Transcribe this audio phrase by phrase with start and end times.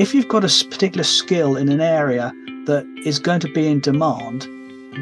[0.00, 2.32] if you've got a particular skill in an area
[2.64, 4.48] that is going to be in demand,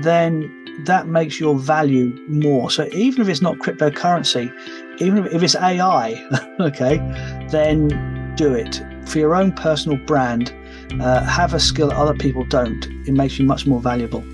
[0.03, 0.53] then
[0.87, 2.69] that makes your value more.
[2.69, 4.53] So even if it's not cryptocurrency,
[5.01, 6.21] even if it's AI,
[6.61, 6.97] okay,
[7.53, 10.53] then do it for your own personal brand.
[11.01, 12.85] Uh, have a skill other people don't.
[13.07, 14.25] It makes you much more valuable.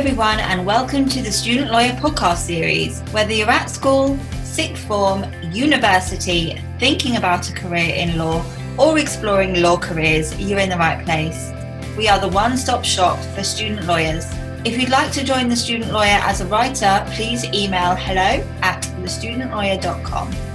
[0.00, 3.02] Everyone, and welcome to the Student Lawyer Podcast Series.
[3.12, 8.42] Whether you're at school, sixth form, university, thinking about a career in law,
[8.78, 11.52] or exploring law careers, you're in the right place.
[11.98, 14.24] We are the one stop shop for student lawyers.
[14.64, 18.82] If you'd like to join the student lawyer as a writer, please email hello at
[19.02, 20.49] thestudentlawyer.com.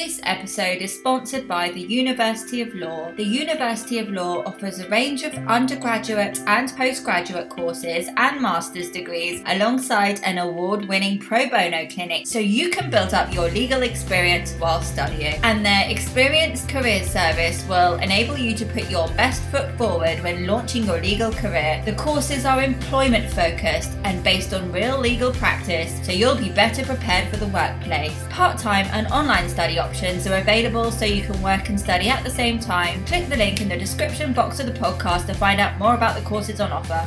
[0.00, 3.12] This episode is sponsored by the University of Law.
[3.18, 9.42] The University of Law offers a range of undergraduate and postgraduate courses and master's degrees
[9.44, 14.54] alongside an award winning pro bono clinic so you can build up your legal experience
[14.54, 15.38] while studying.
[15.42, 20.46] And their experienced career service will enable you to put your best foot forward when
[20.46, 21.82] launching your legal career.
[21.84, 26.86] The courses are employment focused and based on real legal practice so you'll be better
[26.86, 28.16] prepared for the workplace.
[28.30, 32.22] Part time and online study options are available so you can work and study at
[32.22, 33.04] the same time.
[33.06, 36.14] Click the link in the description box of the podcast to find out more about
[36.14, 37.04] the courses on offer.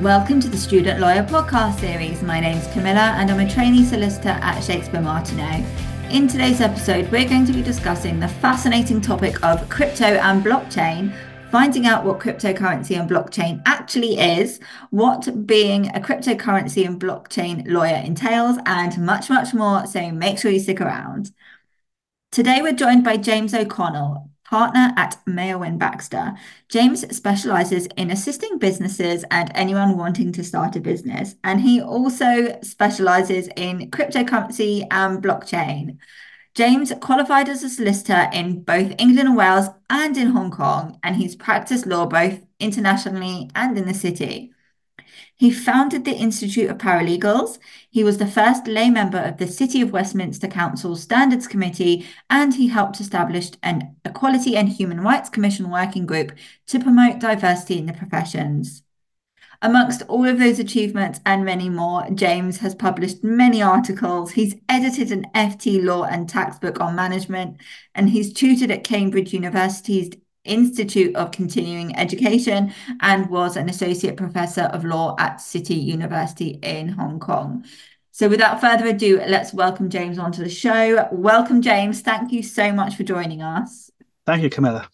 [0.00, 2.20] Welcome to the Student Lawyer Podcast Series.
[2.20, 5.64] My name's Camilla and I'm a trainee solicitor at Shakespeare Martineau.
[6.10, 11.14] In today's episode, we're going to be discussing the fascinating topic of crypto and blockchain
[11.54, 14.58] finding out what cryptocurrency and blockchain actually is,
[14.90, 19.86] what being a cryptocurrency and blockchain lawyer entails, and much, much more.
[19.86, 21.30] So make sure you stick around.
[22.32, 26.32] Today, we're joined by James O'Connell, partner at Mayo Baxter.
[26.68, 31.36] James specializes in assisting businesses and anyone wanting to start a business.
[31.44, 35.98] And he also specializes in cryptocurrency and blockchain.
[36.54, 41.16] James qualified as a solicitor in both England and Wales and in Hong Kong, and
[41.16, 44.52] he's practiced law both internationally and in the city.
[45.34, 47.58] He founded the Institute of Paralegals.
[47.90, 52.54] He was the first lay member of the City of Westminster Council Standards Committee, and
[52.54, 56.32] he helped establish an Equality and Human Rights Commission working group
[56.68, 58.83] to promote diversity in the professions.
[59.64, 64.32] Amongst all of those achievements and many more, James has published many articles.
[64.32, 67.56] He's edited an FT law and tax book on management,
[67.94, 70.10] and he's tutored at Cambridge University's
[70.44, 76.90] Institute of Continuing Education and was an associate professor of law at City University in
[76.90, 77.64] Hong Kong.
[78.10, 81.08] So, without further ado, let's welcome James onto the show.
[81.10, 82.02] Welcome, James.
[82.02, 83.90] Thank you so much for joining us.
[84.26, 84.90] Thank you, Camilla.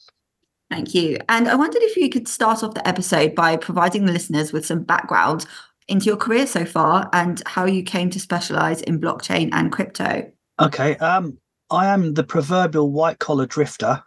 [0.71, 1.19] Thank you.
[1.29, 4.65] And I wondered if you could start off the episode by providing the listeners with
[4.65, 5.45] some background
[5.89, 10.31] into your career so far and how you came to specialize in blockchain and crypto.
[10.61, 10.97] Okay.
[10.99, 11.37] Um,
[11.71, 14.01] I am the proverbial white collar drifter.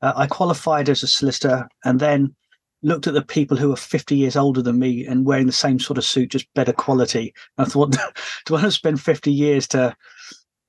[0.00, 2.34] Uh, I qualified as a solicitor and then
[2.82, 5.78] looked at the people who were 50 years older than me and wearing the same
[5.78, 7.34] sort of suit, just better quality.
[7.58, 7.90] I thought,
[8.46, 9.94] do I want to spend 50 years to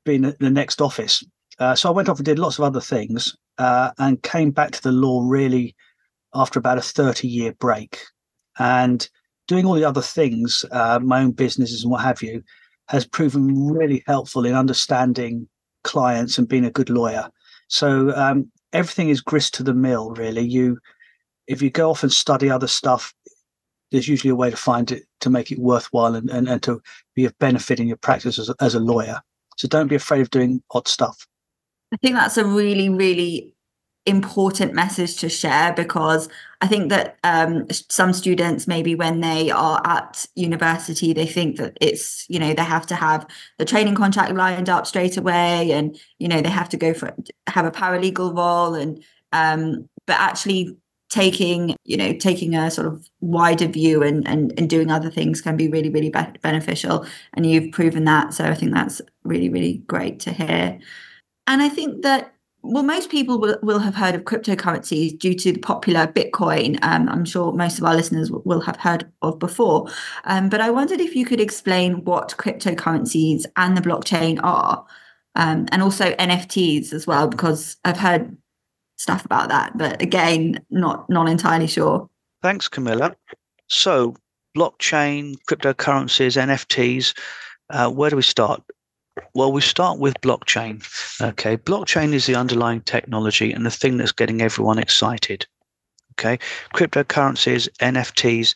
[0.03, 1.23] be in the next office?
[1.57, 4.71] Uh, so I went off and did lots of other things uh, and came back
[4.71, 5.75] to the law really
[6.33, 7.99] after about a 30 year break.
[8.59, 9.07] And
[9.47, 12.43] doing all the other things, uh, my own businesses and what have you,
[12.89, 15.47] has proven really helpful in understanding
[15.83, 17.29] clients and being a good lawyer.
[17.67, 20.45] So um, everything is grist to the mill, really.
[20.45, 20.79] You,
[21.47, 23.13] if you go off and study other stuff,
[23.91, 26.81] there's usually a way to find it to make it worthwhile and, and, and to
[27.15, 29.21] be of benefit in your practice as a, as a lawyer.
[29.57, 31.25] So don't be afraid of doing odd stuff.
[31.93, 33.53] I think that's a really, really
[34.05, 36.29] important message to share because
[36.61, 41.77] I think that um, some students, maybe when they are at university, they think that
[41.81, 43.27] it's, you know, they have to have
[43.57, 47.13] the training contract lined up straight away and, you know, they have to go for
[47.47, 48.75] have a paralegal role.
[48.75, 50.77] And, um, but actually
[51.09, 55.41] taking, you know, taking a sort of wider view and, and, and doing other things
[55.41, 57.05] can be really, really be- beneficial.
[57.33, 58.33] And you've proven that.
[58.33, 60.79] So I think that's really, really great to hear.
[61.47, 62.33] And I think that
[62.63, 66.77] well, most people will, will have heard of cryptocurrencies due to the popular Bitcoin.
[66.81, 69.87] Um, I'm sure most of our listeners will have heard of before.
[70.25, 74.85] Um, but I wondered if you could explain what cryptocurrencies and the blockchain are,
[75.35, 78.35] um, and also NFTs as well, because I've heard
[78.97, 82.09] stuff about that, but again, not not entirely sure.
[82.41, 83.15] Thanks, Camilla.
[83.67, 84.15] So,
[84.57, 87.17] blockchain, cryptocurrencies, NFTs.
[87.69, 88.63] Uh, where do we start?
[89.33, 90.83] Well, we start with blockchain.
[91.21, 95.45] Okay, blockchain is the underlying technology and the thing that's getting everyone excited.
[96.13, 96.39] Okay,
[96.73, 98.55] cryptocurrencies, NFTs,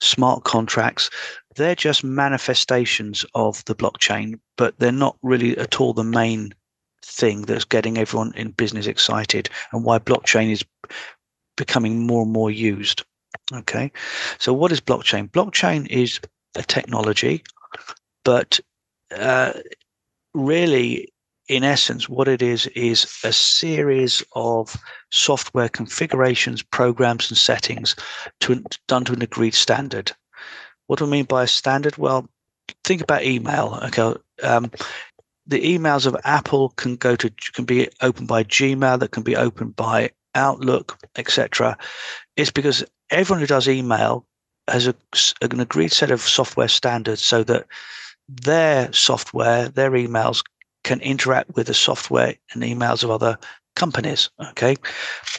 [0.00, 1.10] smart contracts,
[1.56, 6.52] they're just manifestations of the blockchain, but they're not really at all the main
[7.04, 10.64] thing that's getting everyone in business excited and why blockchain is
[11.56, 13.04] becoming more and more used.
[13.52, 13.90] Okay,
[14.38, 15.30] so what is blockchain?
[15.30, 16.20] Blockchain is
[16.56, 17.42] a technology,
[18.24, 18.60] but
[19.16, 19.52] uh,
[20.34, 21.12] really,
[21.48, 24.76] in essence, what it is is a series of
[25.10, 27.96] software configurations, programs, and settings
[28.40, 30.12] to, done to an agreed standard.
[30.86, 31.96] What do I mean by a standard?
[31.96, 32.28] Well,
[32.84, 33.78] think about email.
[33.84, 34.70] Okay, um,
[35.46, 39.36] the emails of Apple can go to can be opened by Gmail, that can be
[39.36, 41.76] opened by Outlook, etc.
[42.36, 44.26] It's because everyone who does email
[44.68, 44.94] has a,
[45.42, 47.66] an agreed set of software standards so that
[48.30, 50.42] their software, their emails
[50.84, 53.38] can interact with the software and emails of other
[53.76, 54.30] companies.
[54.50, 54.76] Okay.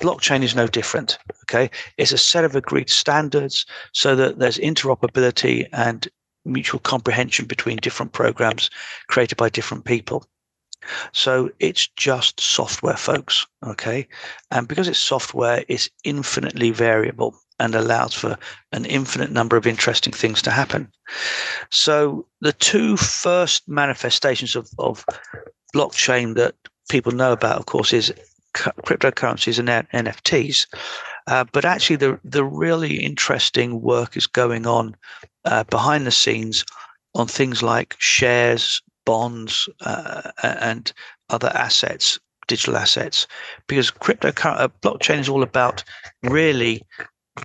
[0.02, 1.18] Blockchain is no different.
[1.44, 1.70] Okay.
[1.98, 6.08] It's a set of agreed standards so that there's interoperability and
[6.46, 8.70] mutual comprehension between different programs
[9.08, 10.26] created by different people.
[11.14, 13.46] So it's just software, folks.
[13.66, 14.08] Okay.
[14.50, 18.38] And because it's software, it's infinitely variable and allows for
[18.72, 20.92] an infinite number of interesting things to happen.
[21.70, 25.06] So the two first manifestations of, of
[25.76, 26.56] blockchain that
[26.90, 28.14] people know about, of course, is
[28.54, 30.68] cryptocurrencies and NFTs.
[31.28, 34.96] Uh, but actually, the the really interesting work is going on
[35.46, 36.66] uh, behind the scenes
[37.14, 40.92] on things like shares, bonds, uh, and
[41.30, 43.28] other assets, digital assets,
[43.68, 45.84] because crypto uh, blockchain is all about
[46.24, 46.82] really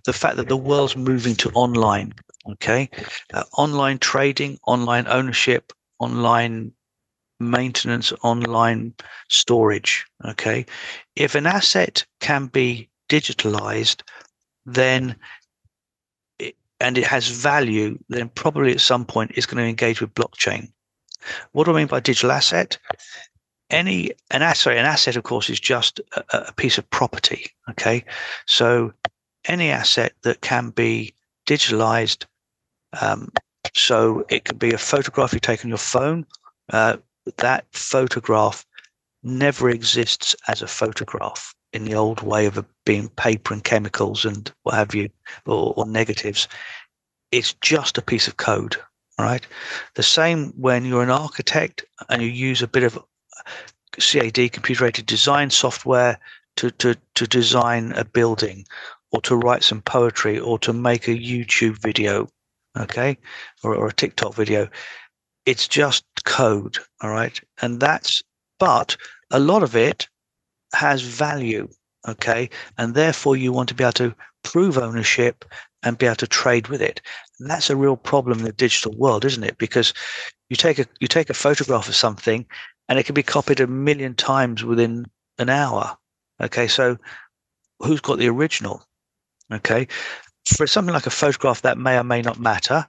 [0.04, 2.12] the fact that the world's moving to online.
[2.48, 2.88] Okay,
[3.34, 6.72] uh, online trading, online ownership, online
[7.40, 8.94] maintenance, online
[9.28, 10.06] storage.
[10.24, 10.64] Okay,
[11.16, 14.02] if an asset can be digitalized,
[14.64, 15.16] then
[16.38, 20.14] it, and it has value, then probably at some point it's going to engage with
[20.14, 20.70] blockchain.
[21.50, 22.78] What do I mean by digital asset?
[23.70, 27.50] Any an asset, an asset, of course, is just a, a piece of property.
[27.70, 28.04] Okay,
[28.46, 28.92] so
[29.48, 31.14] any asset that can be
[31.46, 32.24] digitalized.
[33.00, 33.30] Um,
[33.74, 36.26] so it could be a photograph you take on your phone.
[36.72, 36.96] Uh,
[37.38, 38.64] that photograph
[39.22, 44.52] never exists as a photograph in the old way of being paper and chemicals and
[44.62, 45.08] what have you,
[45.46, 46.48] or, or negatives.
[47.32, 48.76] It's just a piece of code.
[49.18, 49.46] Right.
[49.94, 53.02] The same when you're an architect and you use a bit of
[53.98, 56.18] CAD, computer aided design software
[56.56, 58.66] to, to, to design a building
[59.12, 62.28] or to write some poetry or to make a YouTube video,
[62.78, 63.16] okay,
[63.62, 64.68] or, or a TikTok video.
[65.44, 68.22] It's just code, all right, and that's
[68.58, 68.96] but
[69.30, 70.08] a lot of it
[70.72, 71.68] has value,
[72.08, 75.44] okay, and therefore you want to be able to prove ownership
[75.82, 77.00] and be able to trade with it.
[77.38, 79.58] And that's a real problem in the digital world, isn't it?
[79.58, 79.92] Because
[80.48, 82.46] you take a you take a photograph of something
[82.88, 85.06] and it can be copied a million times within
[85.38, 85.96] an hour.
[86.40, 86.96] Okay, so
[87.80, 88.82] who's got the original?
[89.52, 89.86] Okay.
[90.56, 92.86] For something like a photograph, that may or may not matter.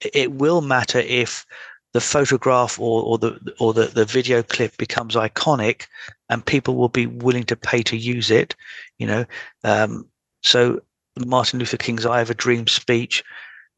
[0.00, 1.46] It will matter if
[1.92, 5.86] the photograph or, or the or the, the video clip becomes iconic
[6.28, 8.54] and people will be willing to pay to use it.
[8.98, 9.24] You know,
[9.64, 10.06] um,
[10.42, 10.80] so
[11.24, 13.24] Martin Luther King's "I Have a Dream" speech,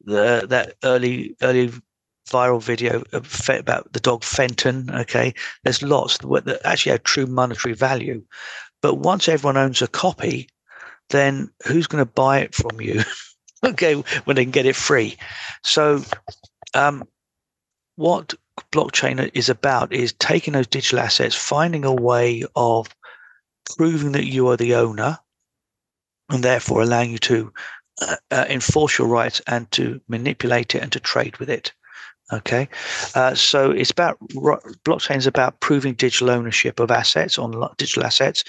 [0.03, 1.71] the that early early
[2.29, 3.03] viral video
[3.47, 4.89] about the dog Fenton.
[4.93, 8.21] Okay, there's lots that actually have true monetary value,
[8.81, 10.49] but once everyone owns a copy,
[11.09, 13.01] then who's going to buy it from you?
[13.65, 15.17] okay, when they can get it free.
[15.63, 16.03] So,
[16.73, 17.07] um,
[17.95, 18.33] what
[18.71, 22.87] blockchain is about is taking those digital assets, finding a way of
[23.77, 25.19] proving that you are the owner,
[26.29, 27.51] and therefore allowing you to
[28.01, 31.73] uh, uh, enforce your rights and to manipulate it and to trade with it.
[32.31, 32.69] Okay,
[33.15, 38.43] uh, so it's about blockchain is about proving digital ownership of assets on digital assets,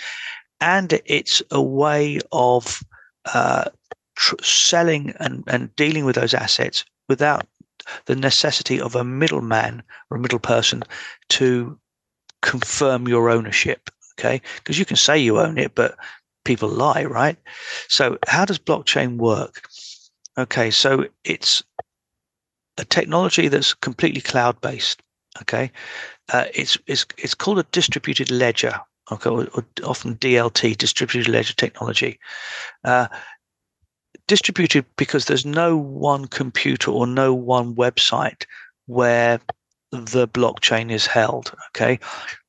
[0.61, 2.83] and it's a way of
[3.35, 3.65] uh,
[4.17, 7.47] tr- selling and, and dealing with those assets without
[8.07, 10.83] the necessity of a middleman or a middle person
[11.29, 11.79] to
[12.43, 13.91] confirm your ownership.
[14.19, 15.97] Okay, because you can say you own it, but
[16.45, 17.39] people lie, right?
[17.89, 19.63] So, how does blockchain work?
[20.37, 21.63] Okay, so it's
[22.77, 25.03] a technology that's completely cloud based.
[25.41, 25.71] Okay,
[26.33, 28.79] uh, it's it's it's called a distributed ledger
[29.13, 32.19] okay, or, or often DLT, distributed ledger technology.
[32.85, 33.09] Uh,
[34.27, 38.45] distributed because there's no one computer or no one website
[38.87, 39.41] where
[39.91, 41.53] the blockchain is held.
[41.69, 41.99] Okay,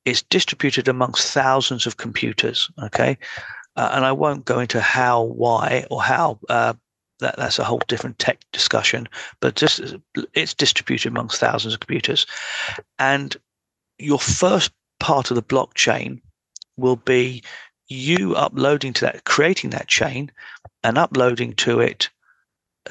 [0.05, 2.69] it's distributed amongst thousands of computers.
[2.83, 3.17] Okay,
[3.75, 6.39] uh, and I won't go into how, why, or how.
[6.49, 6.73] Uh,
[7.19, 9.07] that, that's a whole different tech discussion.
[9.39, 9.79] But just
[10.33, 12.25] it's distributed amongst thousands of computers,
[12.99, 13.35] and
[13.97, 16.21] your first part of the blockchain
[16.81, 17.43] will be
[17.87, 20.31] you uploading to that, creating that chain,
[20.83, 22.09] and uploading to it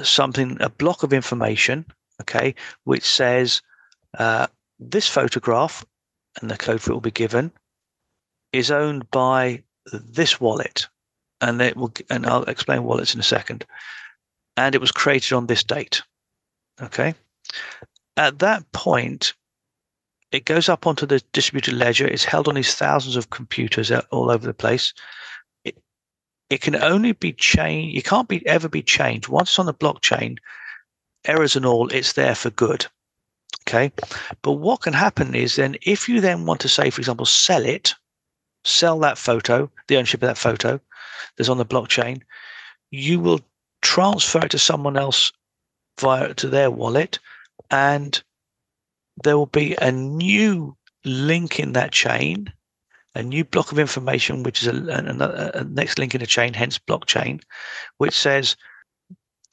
[0.03, 1.85] something, a block of information,
[2.21, 2.55] okay,
[2.85, 3.63] which says
[4.19, 4.47] uh,
[4.79, 5.85] this photograph,
[6.41, 7.51] and the code for it will be given,
[8.53, 10.87] is owned by this wallet,
[11.41, 13.65] and it will, and I'll explain wallets in a second,
[14.57, 16.03] and it was created on this date,
[16.81, 17.15] okay.
[18.17, 19.35] At that point,
[20.33, 22.07] it goes up onto the distributed ledger.
[22.07, 24.95] It's held on these thousands of computers all over the place.
[25.65, 25.77] It,
[26.49, 27.97] it can only be changed.
[27.97, 29.29] It can't be ever be changed.
[29.29, 30.39] Once it's on the blockchain,
[31.25, 32.87] errors and all, it's there for good.
[33.69, 33.93] Okay.
[34.43, 37.65] But what can happen is then if you then want to say, for example, sell
[37.65, 37.95] it,
[38.65, 40.81] sell that photo, the ownership of that photo
[41.37, 42.23] that's on the blockchain,
[42.91, 43.41] you will
[43.83, 45.33] transfer it to someone else
[45.99, 47.19] via to their wallet
[47.71, 48.23] and
[49.23, 52.53] there will be a new link in that chain,
[53.15, 56.55] a new block of information, which is a, a, a next link in the chain,
[56.55, 57.41] hence blockchain,
[57.99, 58.57] which says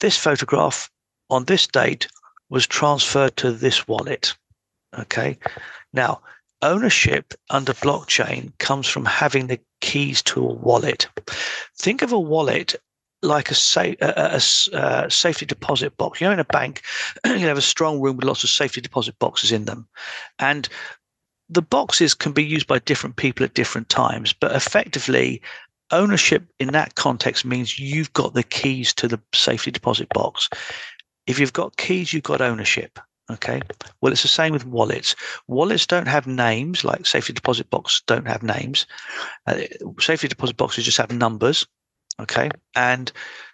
[0.00, 0.90] this photograph
[1.30, 2.08] on this date
[2.50, 4.34] was transferred to this wallet.
[4.98, 5.38] Okay.
[5.92, 6.20] Now,
[6.62, 11.08] ownership under blockchain comes from having the keys to a wallet.
[11.76, 12.74] Think of a wallet
[13.22, 14.40] like a, a, a,
[14.76, 16.20] a, safety deposit box.
[16.20, 16.82] You know, in a bank,
[17.26, 19.88] you have a strong room with lots of safety deposit boxes in them,
[20.38, 20.68] and
[21.48, 24.32] the boxes can be used by different people at different times.
[24.32, 25.42] But effectively,
[25.90, 30.48] ownership in that context means you've got the keys to the safety deposit box.
[31.26, 32.98] If you've got keys, you've got ownership.
[33.30, 33.60] Okay.
[34.00, 35.14] Well, it's the same with wallets.
[35.48, 38.86] Wallets don't have names, like safety deposit boxes don't have names.
[39.46, 39.60] Uh,
[40.00, 41.66] safety deposit boxes just have numbers
[42.20, 42.50] Okay.
[42.74, 43.12] And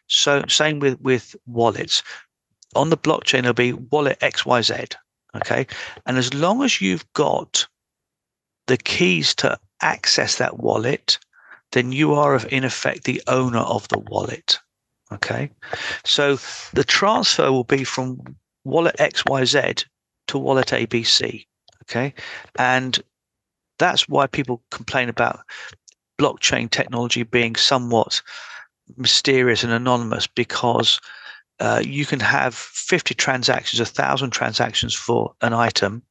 [0.09, 2.03] so same with, with wallets.
[2.75, 4.95] On the blockchain, there'll be wallet XYZ.
[5.37, 5.67] Okay.
[6.07, 7.67] And as long as you've got
[8.67, 11.19] the keys to access that wallet,
[11.73, 14.59] then you are in effect the owner of the wallet.
[15.13, 15.51] Okay.
[16.05, 16.39] So
[16.73, 18.21] the transfer will be from
[18.65, 19.85] wallet XYZ
[20.29, 21.47] to wallet ABC.
[21.83, 22.15] Okay.
[22.59, 22.99] And
[23.79, 25.41] that's why people complain about
[26.19, 28.23] blockchain technology being somewhat
[28.97, 31.01] mysterious and anonymous because
[31.61, 36.03] uh, you can have 50 transactions, a thousand transactions for an item,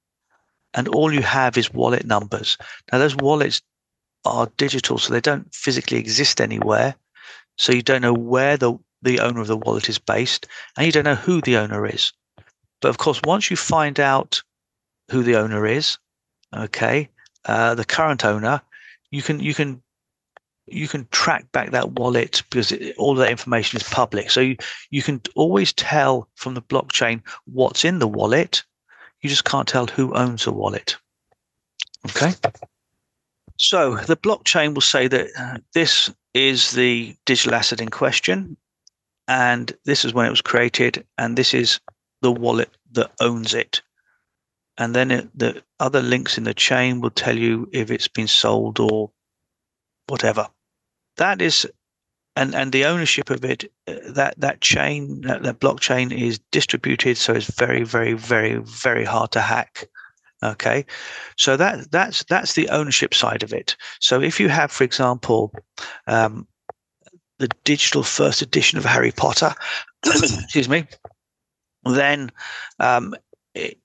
[0.73, 2.57] and all you have is wallet numbers.
[2.91, 3.61] Now, those wallets
[4.25, 6.95] are digital, so they don't physically exist anywhere.
[7.57, 10.91] So you don't know where the, the owner of the wallet is based, and you
[10.91, 12.13] don't know who the owner is.
[12.81, 14.41] But of course, once you find out
[15.11, 15.97] who the owner is,
[16.55, 17.09] okay,
[17.45, 18.61] uh, the current owner,
[19.11, 19.82] you can you can
[20.67, 24.31] you can track back that wallet because it, all that information is public.
[24.31, 24.57] So you,
[24.91, 28.63] you can always tell from the blockchain what's in the wallet.
[29.21, 30.97] You just can't tell who owns the wallet.
[32.05, 32.33] Okay.
[33.57, 38.57] So the blockchain will say that uh, this is the digital asset in question,
[39.27, 41.79] and this is when it was created, and this is
[42.21, 43.81] the wallet that owns it.
[44.77, 48.27] And then it, the other links in the chain will tell you if it's been
[48.27, 49.11] sold or
[50.07, 50.47] whatever.
[51.17, 51.67] That is,
[52.35, 57.17] and and the ownership of it, uh, that that chain, that, that blockchain is distributed,
[57.17, 59.87] so it's very, very, very, very hard to hack.
[60.43, 60.85] Okay,
[61.37, 63.75] so that that's that's the ownership side of it.
[63.99, 65.53] So if you have, for example,
[66.07, 66.47] um,
[67.39, 69.53] the digital first edition of Harry Potter,
[70.05, 70.85] excuse me,
[71.85, 72.31] then
[72.79, 73.15] um,
[73.53, 73.77] it,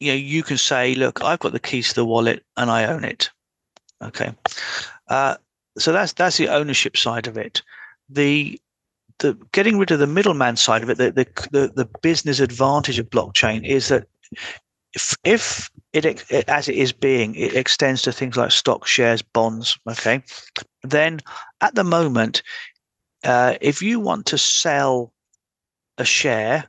[0.00, 2.86] you know you can say, look, I've got the keys to the wallet and I
[2.86, 3.30] own it.
[4.02, 4.34] Okay.
[5.08, 5.36] Uh,
[5.78, 7.62] so that's that's the ownership side of it.
[8.08, 8.60] The
[9.18, 13.10] the getting rid of the middleman side of it, the the the, business advantage of
[13.10, 14.06] blockchain is that
[14.94, 19.78] if, if it, as it is being, it extends to things like stock, shares, bonds.
[19.88, 20.22] Okay,
[20.82, 21.20] then
[21.60, 22.42] at the moment,
[23.24, 25.12] uh, if you want to sell
[25.98, 26.64] a share,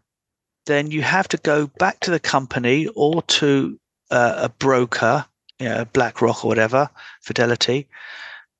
[0.65, 3.79] then you have to go back to the company or to
[4.11, 5.25] uh, a broker,
[5.59, 6.89] you know, BlackRock or whatever,
[7.21, 7.87] Fidelity,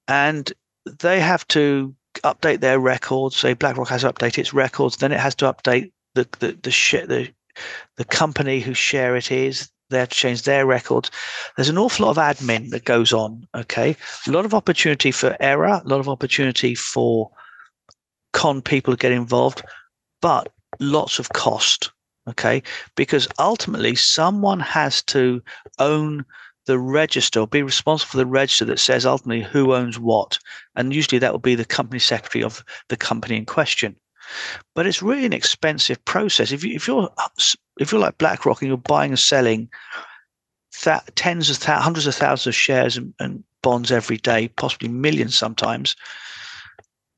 [0.08, 0.52] and
[1.00, 3.36] they have to update their records.
[3.36, 6.72] Say BlackRock has to update its records, then it has to update the the the
[6.72, 7.30] share the
[7.98, 9.70] the company whose share it is.
[9.92, 11.12] They have to change their records.
[11.56, 13.48] There's an awful lot of admin that goes on.
[13.56, 13.96] Okay,
[14.28, 17.30] a lot of opportunity for error, a lot of opportunity for
[18.34, 19.62] con people to get involved,
[20.22, 21.92] but lots of cost.
[22.28, 22.64] Okay.
[22.96, 25.42] Because ultimately, someone has to
[25.80, 26.26] own
[26.66, 30.40] the register be responsible for the register that says ultimately who owns what.
[30.76, 33.96] And usually that will be the company secretary of the company in question.
[34.74, 36.52] But it's really an expensive process.
[36.52, 37.10] If, you, if you're
[37.80, 39.70] if you're like BlackRock and you're buying and selling
[41.16, 45.38] tens of th- hundreds of thousands of shares and, and bonds every day, possibly millions
[45.38, 45.96] sometimes,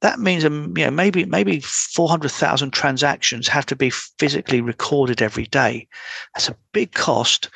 [0.01, 5.46] that means um, you know maybe maybe 400,000 transactions have to be physically recorded every
[5.46, 5.88] day.
[6.34, 7.50] That's a big cost,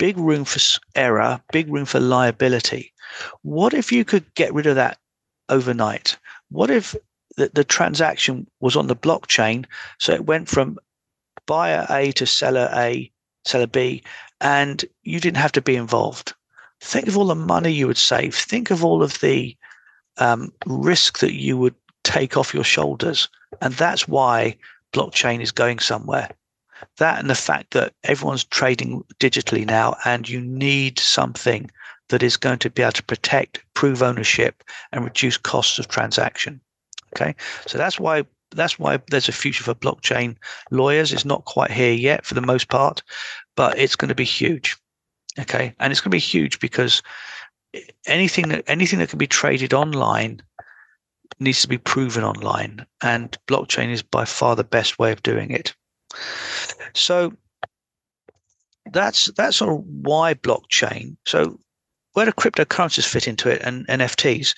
[0.00, 0.58] big room for
[0.94, 2.90] error, big room for liability.
[3.42, 4.98] What if you could get rid of that
[5.50, 6.16] overnight?
[6.48, 6.96] What if
[7.36, 9.66] the, the transaction was on the blockchain,
[9.98, 10.78] so it went from
[11.44, 13.12] buyer A to seller A,
[13.44, 14.02] seller B,
[14.40, 16.32] and you didn't have to be involved?
[16.80, 18.34] Think of all the money you would save.
[18.34, 19.54] Think of all of the
[20.16, 23.28] um, risk that you would take off your shoulders.
[23.60, 24.56] And that's why
[24.94, 26.30] blockchain is going somewhere.
[26.98, 31.70] That and the fact that everyone's trading digitally now, and you need something
[32.08, 36.60] that is going to be able to protect, prove ownership, and reduce costs of transaction.
[37.14, 37.34] Okay,
[37.66, 40.36] so that's why that's why there's a future for blockchain
[40.70, 41.12] lawyers.
[41.12, 43.02] It's not quite here yet for the most part,
[43.56, 44.76] but it's going to be huge.
[45.38, 47.02] Okay, and it's going to be huge because
[48.06, 50.42] anything that anything that can be traded online
[51.38, 55.50] needs to be proven online, and blockchain is by far the best way of doing
[55.50, 55.74] it.
[56.94, 57.32] So
[58.92, 61.16] that's that's sort of why blockchain.
[61.26, 61.58] So
[62.12, 64.56] where do cryptocurrencies fit into it and NFTs?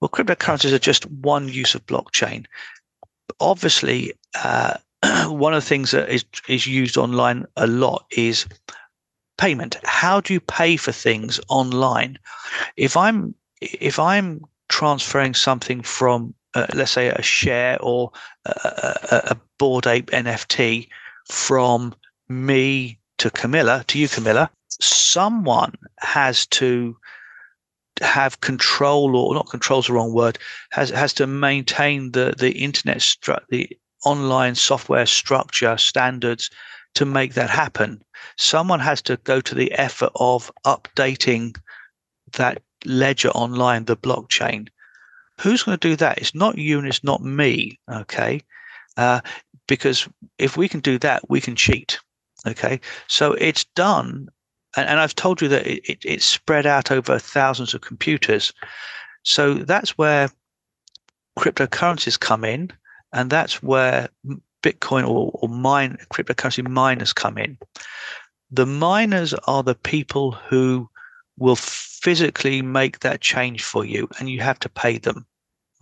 [0.00, 2.46] Well, cryptocurrencies are just one use of blockchain.
[3.38, 4.76] Obviously, uh,
[5.28, 8.46] one of the things that is is used online a lot is
[9.38, 9.76] payment.
[9.84, 12.18] How do you pay for things online?
[12.76, 18.10] If I'm if I'm transferring something from uh, let's say a share or
[18.44, 18.50] a,
[19.10, 20.88] a, a bored ape NFT
[21.28, 21.94] from
[22.28, 26.96] me to Camilla to you, Camilla, someone has to
[28.00, 30.38] have control or not control is the wrong word
[30.70, 33.68] has has to maintain the the internet stru- the
[34.06, 36.50] online software structure standards
[36.94, 38.02] to make that happen.
[38.36, 41.56] Someone has to go to the effort of updating
[42.32, 44.68] that ledger online the blockchain
[45.40, 48.40] who's going to do that it's not you and it's not me okay
[48.96, 49.20] uh,
[49.66, 51.98] because if we can do that we can cheat
[52.46, 54.28] okay so it's done
[54.76, 58.52] and, and I've told you that it, it, it's spread out over thousands of computers.
[59.22, 60.30] So that's where
[61.38, 62.70] cryptocurrencies come in,
[63.12, 64.08] and that's where
[64.62, 67.58] Bitcoin or, or mine cryptocurrency miners come in.
[68.50, 70.88] The miners are the people who
[71.38, 75.26] will physically make that change for you, and you have to pay them.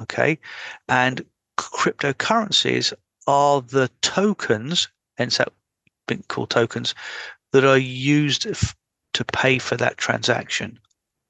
[0.01, 0.39] Okay,
[0.89, 1.25] and
[1.59, 2.93] cryptocurrencies
[3.27, 5.53] are the tokens, hence that
[6.07, 6.95] been called tokens,
[7.53, 8.77] that are used f-
[9.15, 10.79] to pay for that transaction.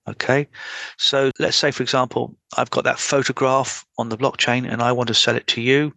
[0.08, 0.48] Okay.
[0.96, 5.08] So let's say, for example, I've got that photograph on the blockchain and I want
[5.08, 5.92] to sell it to you.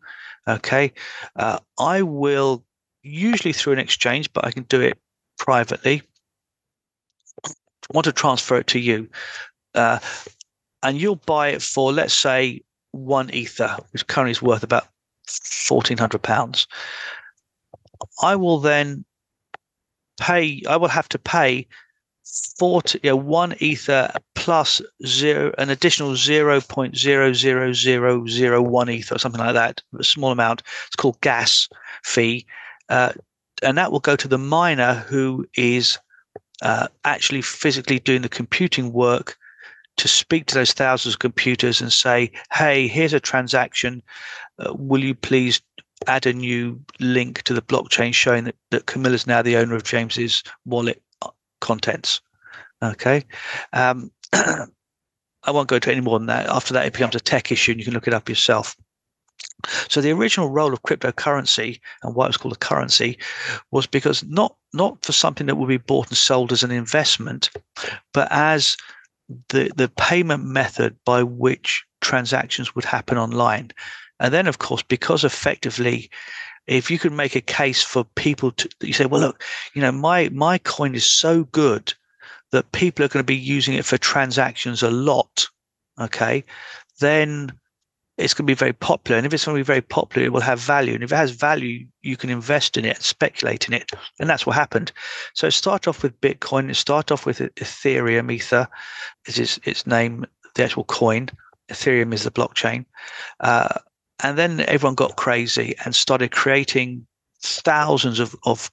[0.47, 0.91] Okay.
[1.37, 2.65] Uh, I will
[3.03, 4.99] usually through an exchange, but I can do it
[5.39, 6.01] privately.
[7.45, 9.09] I want to transfer it to you.
[9.73, 9.99] Uh,
[10.83, 14.87] and you'll buy it for, let's say, one ether, which currently is worth about
[15.27, 16.67] £1,400.
[18.21, 19.05] I will then
[20.19, 21.67] pay, I will have to pay
[22.59, 29.81] 40, you know, one ether plus zero, an additional 0.00001 ether or something like that,
[29.97, 30.63] a small amount.
[30.87, 31.67] It's called gas
[32.03, 32.45] fee.
[32.89, 33.13] Uh,
[33.61, 35.97] and that will go to the miner who is
[36.61, 39.37] uh, actually physically doing the computing work
[39.97, 44.01] to speak to those thousands of computers and say, hey, here's a transaction.
[44.59, 45.61] Uh, will you please
[46.07, 49.83] add a new link to the blockchain showing that, that is now the owner of
[49.83, 52.21] James's wallet uh, contents.
[52.81, 53.23] Okay.
[53.73, 56.47] Um, I won't go into any more than that.
[56.47, 58.75] After that, it becomes a tech issue and you can look it up yourself.
[59.89, 63.17] So the original role of cryptocurrency and why it was called a currency
[63.71, 67.49] was because not not for something that would be bought and sold as an investment,
[68.13, 68.77] but as
[69.49, 73.71] the the payment method by which transactions would happen online.
[74.19, 76.09] And then, of course, because effectively,
[76.67, 79.91] if you can make a case for people to, you say, well, look, you know,
[79.91, 81.93] my my coin is so good
[82.51, 85.47] that people are going to be using it for transactions a lot.
[85.99, 86.43] Okay,
[86.99, 87.51] then
[88.21, 89.17] it's going to be very popular.
[89.17, 90.93] And if it's going to be very popular, it will have value.
[90.93, 93.91] And if it has value, you can invest in it and speculate in it.
[94.19, 94.91] And that's what happened.
[95.33, 96.75] So start off with Bitcoin.
[96.75, 98.31] Start off with Ethereum.
[98.31, 98.67] Ether
[99.27, 101.29] is its, its name, the actual coin.
[101.69, 102.85] Ethereum is the blockchain.
[103.39, 103.69] Uh,
[104.23, 107.05] and then everyone got crazy and started creating
[107.41, 108.71] thousands of, of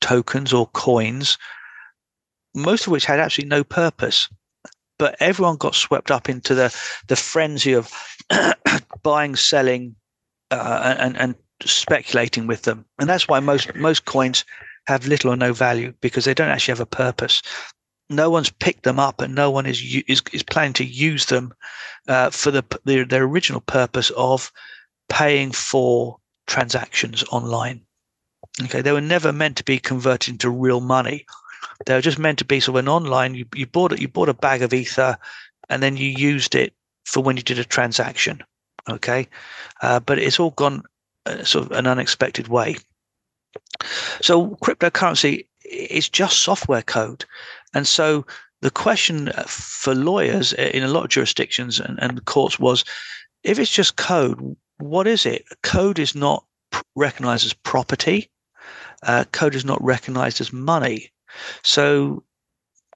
[0.00, 1.38] tokens or coins,
[2.54, 4.28] most of which had absolutely no purpose.
[5.02, 6.72] But everyone got swept up into the,
[7.08, 7.90] the frenzy of
[9.02, 9.96] buying, selling,
[10.52, 12.84] uh, and, and speculating with them.
[13.00, 14.44] And that's why most, most coins
[14.86, 17.42] have little or no value because they don't actually have a purpose.
[18.10, 21.52] No one's picked them up, and no one is is, is planning to use them
[22.06, 24.52] uh, for the their, their original purpose of
[25.08, 27.80] paying for transactions online.
[28.62, 31.26] Okay, they were never meant to be converted into real money.
[31.86, 33.34] They were just meant to be of an online.
[33.34, 34.00] You, you bought it.
[34.00, 35.18] You bought a bag of ether,
[35.68, 38.42] and then you used it for when you did a transaction.
[38.88, 39.28] Okay,
[39.82, 40.82] uh, but it's all gone
[41.26, 42.76] uh, sort of an unexpected way.
[44.20, 47.24] So cryptocurrency is just software code,
[47.74, 48.26] and so
[48.62, 52.84] the question for lawyers in a lot of jurisdictions and, and courts was,
[53.42, 55.44] if it's just code, what is it?
[55.62, 56.44] Code is not
[56.94, 58.30] recognized as property.
[59.02, 61.10] Uh, code is not recognized as money.
[61.62, 62.22] So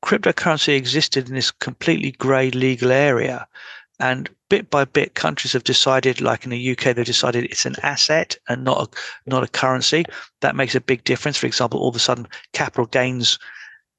[0.05, 3.47] cryptocurrency existed in this completely grey legal area.
[3.99, 7.77] And bit by bit, countries have decided, like in the UK, they've decided it's an
[7.83, 10.05] asset and not a, not a currency.
[10.43, 11.39] That makes a big difference.
[11.39, 13.39] For example, all of a sudden, capital gains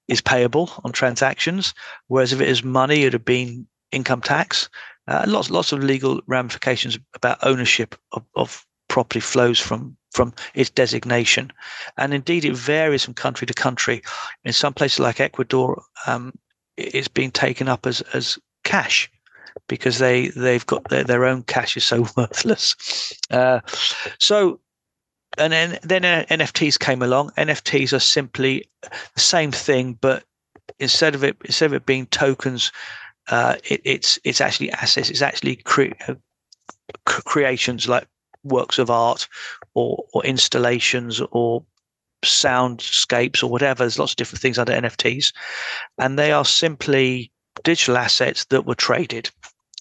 [0.08, 1.74] is payable on transactions,
[2.08, 4.70] whereas if it is money, it would have been income tax.
[5.08, 10.72] Uh, lots lots of legal ramifications about ownership of, of property flows from from its
[10.72, 11.52] designation,
[11.96, 14.02] and indeed it varies from country to country.
[14.44, 16.34] In some places like Ecuador, um,
[16.76, 19.12] it's being taken up as as cash
[19.68, 23.14] because they they've got their, their own cash is so worthless.
[23.30, 23.60] Uh,
[24.20, 24.60] so
[25.38, 27.30] and then then NFTs came along.
[27.38, 28.68] NFTs are simply
[29.14, 30.24] the same thing, but
[30.80, 32.72] instead of it instead of it being tokens
[33.30, 35.12] uh, it, it's it's actually assets.
[35.12, 36.16] It's actually cre- uh,
[37.06, 38.08] creations like
[38.48, 39.28] works of art
[39.74, 41.64] or or installations or
[42.26, 43.84] soundscapes or whatever.
[43.84, 45.34] There's lots of different things under NFTs,
[45.98, 47.32] and they are simply
[47.64, 49.30] digital assets that were traded.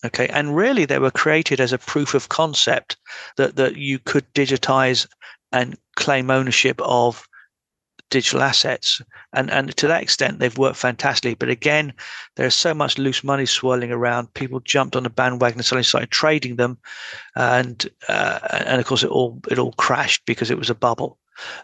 [0.05, 2.97] Okay, and really they were created as a proof of concept
[3.37, 5.07] that that you could digitize
[5.53, 7.27] and claim ownership of
[8.11, 9.03] digital assets.
[9.33, 11.35] And and to that extent, they've worked fantastically.
[11.35, 11.93] But again,
[12.37, 14.33] there's so much loose money swirling around.
[14.35, 16.79] People jumped on the bandwagon and suddenly started trading them,
[17.35, 21.19] and uh, and of course it all it all crashed because it was a bubble.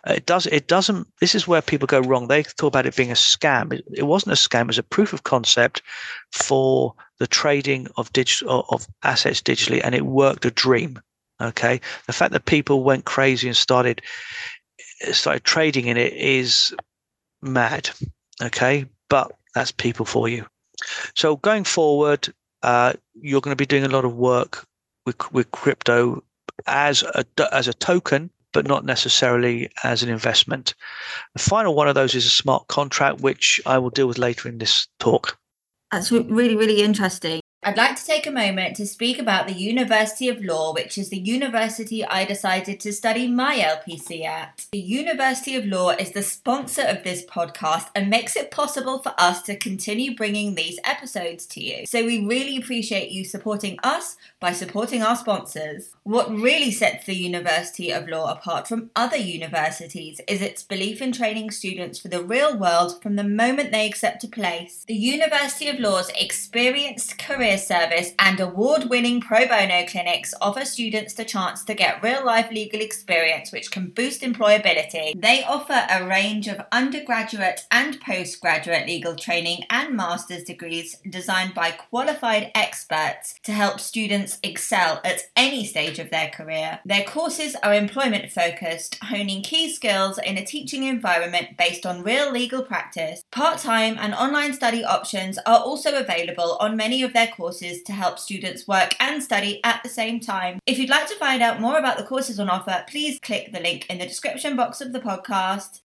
[0.07, 0.47] It does.
[0.47, 1.09] It doesn't.
[1.21, 2.29] This is where people go wrong.
[2.29, 3.73] They thought about it being a scam.
[3.73, 4.63] It, it wasn't a scam.
[4.63, 5.83] It was a proof of concept
[6.31, 11.01] for the trading of digital of assets digitally, and it worked a dream.
[11.41, 14.03] Okay, the fact that people went crazy and started
[15.13, 16.75] started trading in it is
[17.43, 17.91] mad.
[18.43, 20.47] Okay, but that's people for you.
[21.15, 24.67] So going forward, uh, you're going to be doing a lot of work
[25.07, 26.23] with with crypto
[26.67, 30.75] as a as a token, but not necessarily as an investment.
[31.35, 34.49] The final one of those is a smart contract, which I will deal with later
[34.49, 35.39] in this talk.
[35.91, 37.42] That's really, really interesting.
[37.65, 41.11] I'd like to take a moment to speak about the University of Law, which is
[41.11, 44.67] the university I decided to study my LPC at.
[44.73, 49.15] The University of Law is the sponsor of this podcast and makes it possible for
[49.17, 51.87] us to continue bringing these episodes to you.
[51.87, 55.95] So we really appreciate you supporting us by supporting our sponsors.
[56.03, 61.13] What really sets the University of Law apart from other universities is its belief in
[61.13, 64.85] training students for the real world from the moment they accept a place.
[64.89, 71.15] The University of Law's experienced career service and award winning pro bono clinics offer students
[71.15, 75.13] the chance to get real life legal experience which can boost employability.
[75.21, 81.73] They offer a range of undergraduate and postgraduate legal training and master's degrees designed by
[81.73, 86.81] qualified experts to help students excel at any stage of their career.
[86.85, 92.33] Their courses are employment focused, honing key skills in a teaching environment based on real
[92.33, 93.23] legal practice.
[93.31, 97.93] Part time and online study options are also available on many of their courses to
[97.93, 100.59] help students work and study at the same time.
[100.67, 103.61] If you'd like to find out more about the courses on offer, please click the
[103.61, 105.81] link in the description box of the podcast.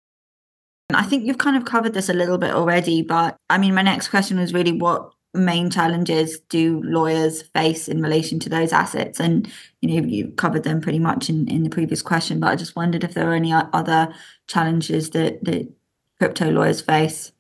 [0.94, 3.82] I think you've kind of covered this a little bit already, but I mean, my
[3.82, 9.20] next question was really what main challenges do lawyers face in relation to those assets?
[9.20, 12.56] And you know, you covered them pretty much in, in the previous question, but I
[12.56, 14.12] just wondered if there are any other
[14.46, 15.72] challenges that that
[16.18, 17.31] crypto lawyers face.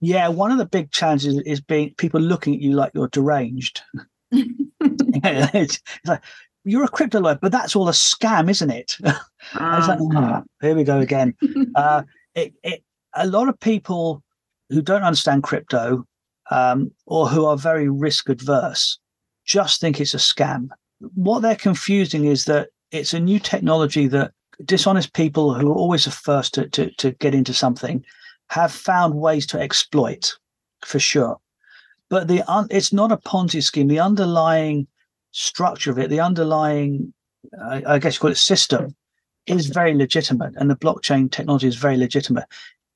[0.00, 3.82] Yeah, one of the big challenges is being people looking at you like you're deranged.
[4.30, 6.22] it's, like
[6.64, 8.96] you're a crypto lawyer, but that's all a scam, isn't it?
[9.58, 11.34] Like, oh, here we go again.
[11.74, 12.02] uh,
[12.34, 12.82] it, it,
[13.14, 14.22] a lot of people
[14.68, 16.04] who don't understand crypto
[16.50, 18.98] um, or who are very risk adverse
[19.46, 20.68] just think it's a scam.
[21.14, 24.32] What they're confusing is that it's a new technology that
[24.64, 28.04] dishonest people who are always the first to, to, to get into something
[28.50, 30.36] have found ways to exploit
[30.84, 31.38] for sure.
[32.08, 33.88] But the un, it's not a Ponzi scheme.
[33.88, 34.86] The underlying
[35.32, 37.12] structure of it, the underlying,
[37.62, 38.94] I, I guess you call it system,
[39.46, 42.44] is very legitimate, and the blockchain technology is very legitimate.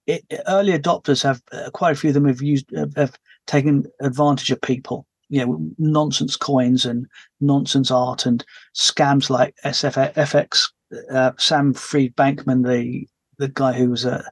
[0.06, 3.84] It, early adopters have uh, quite a few of them have used have, have taken
[4.00, 7.06] advantage of people you know nonsense coins and
[7.40, 10.70] nonsense art and scams like SFX.
[11.10, 14.22] Uh, Sam Fried Bankman, the the guy who was uh,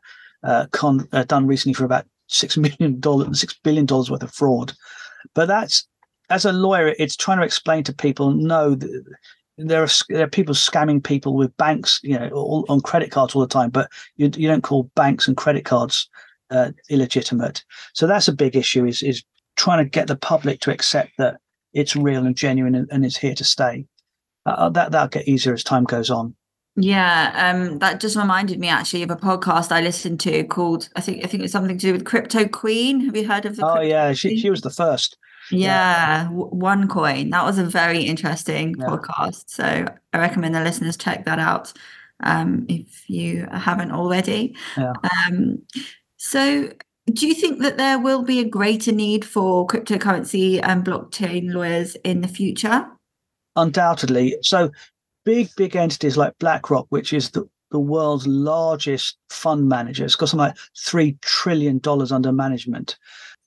[0.42, 4.33] uh, con, uh, done recently for about six million dollars, six billion dollars worth of
[4.33, 4.72] fraud.
[5.35, 5.87] But that's
[6.31, 8.76] as a lawyer, it's trying to explain to people no.
[9.59, 13.35] There are there are people scamming people with banks, you know, all, on credit cards
[13.35, 13.70] all the time.
[13.70, 16.09] But you you don't call banks and credit cards
[16.50, 17.62] uh, illegitimate.
[17.92, 18.87] So that's a big issue.
[18.87, 19.22] Is is
[19.57, 21.38] trying to get the public to accept that
[21.74, 23.87] it's real and genuine and, and here to stay.
[24.46, 26.35] Uh, uh, that that'll get easier as time goes on.
[26.81, 31.01] Yeah, um, that just reminded me actually of a podcast I listened to called I
[31.01, 33.01] think I think it's something to do with Crypto Queen.
[33.01, 33.66] Have you heard of the?
[33.66, 35.16] Oh yeah, she she was the first.
[35.51, 36.29] Yeah, yeah.
[36.31, 37.31] OneCoin.
[37.33, 38.87] That was a very interesting yeah.
[38.87, 39.45] podcast.
[39.49, 41.73] So I recommend the listeners check that out
[42.23, 44.55] um, if you haven't already.
[44.77, 44.93] Yeah.
[45.27, 45.62] Um,
[46.16, 46.71] so
[47.12, 51.97] do you think that there will be a greater need for cryptocurrency and blockchain lawyers
[52.05, 52.87] in the future?
[53.57, 54.37] Undoubtedly.
[54.43, 54.71] So,
[55.24, 60.28] big, big entities like BlackRock, which is the, the world's largest fund manager, it's got
[60.28, 62.98] something like $3 trillion under management.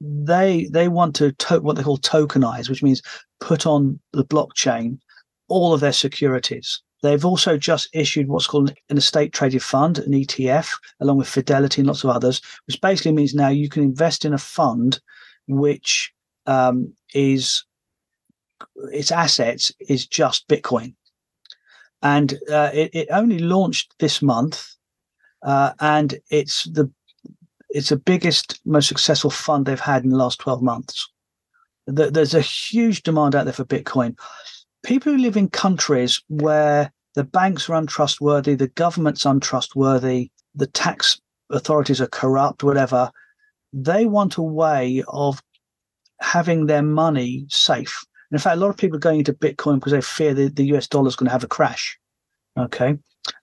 [0.01, 3.01] They they want to, to what they call tokenize, which means
[3.39, 4.99] put on the blockchain
[5.47, 6.81] all of their securities.
[7.03, 10.69] They've also just issued what's called an estate traded fund, an ETF,
[11.01, 14.33] along with Fidelity and lots of others, which basically means now you can invest in
[14.33, 14.99] a fund
[15.47, 16.13] which
[16.45, 17.65] um, is
[18.91, 20.95] its assets is just Bitcoin.
[22.03, 24.75] And uh, it, it, only launched this month,
[25.41, 26.91] uh, and it's the
[27.69, 31.09] it's the biggest, most successful fund they've had in the last twelve months.
[31.87, 34.15] There's a huge demand out there for Bitcoin
[34.83, 41.19] people who live in countries where the banks are untrustworthy, the government's untrustworthy, the tax
[41.49, 43.09] authorities are corrupt, whatever,
[43.71, 45.41] they want a way of
[46.21, 48.03] having their money safe.
[48.33, 50.65] In fact, a lot of people are going into Bitcoin because they fear the, the
[50.75, 51.97] US dollar is going to have a crash.
[52.57, 52.97] Okay.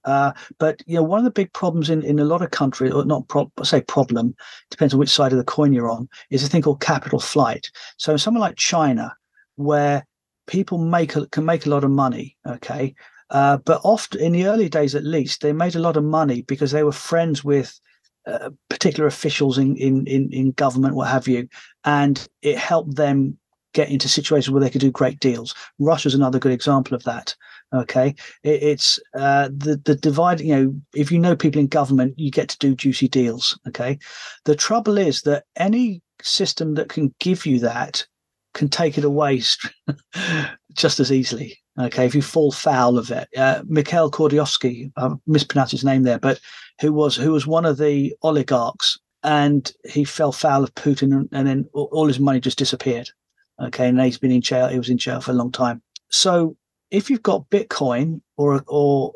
[0.04, 2.92] Uh, but you know, one of the big problems in, in a lot of countries,
[2.92, 4.34] or not pro- say problem,
[4.70, 7.70] depends on which side of the coin you're on, is a thing called capital flight.
[7.96, 9.14] So somewhere like China,
[9.56, 10.06] where
[10.46, 12.36] people make a, can make a lot of money.
[12.46, 12.94] Okay,
[13.30, 16.42] uh, but often in the early days, at least, they made a lot of money
[16.42, 17.80] because they were friends with
[18.26, 21.48] uh, particular officials in, in in in government, what have you,
[21.84, 23.38] and it helped them
[23.72, 25.54] get into situations where they could do great deals.
[25.78, 27.34] Russia's another good example of that.
[27.72, 30.40] Okay, it, it's uh, the the divide.
[30.40, 33.58] You know, if you know people in government, you get to do juicy deals.
[33.68, 33.98] Okay,
[34.44, 38.06] the trouble is that any system that can give you that
[38.54, 39.40] can take it away
[40.72, 41.58] just as easily.
[41.78, 46.18] Okay, if you fall foul of it, uh, Mikhail Khodorkovsky, I mispronounced his name there,
[46.18, 46.40] but
[46.80, 51.46] who was who was one of the oligarchs, and he fell foul of Putin, and
[51.46, 53.10] then all his money just disappeared.
[53.60, 54.68] Okay, and he's been in jail.
[54.68, 55.82] He was in jail for a long time.
[56.08, 56.56] So
[56.90, 59.12] if you've got Bitcoin or or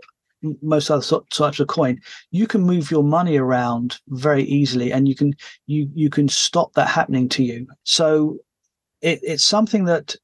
[0.61, 5.15] most other types of coin, you can move your money around very easily, and you
[5.15, 5.35] can
[5.67, 7.67] you you can stop that happening to you.
[7.85, 8.39] So
[9.01, 10.17] it, it's something that